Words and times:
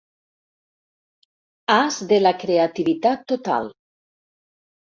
As 1.75 1.99
de 2.13 2.19
la 2.23 2.31
creativitat 2.45 3.29
total. 3.35 3.73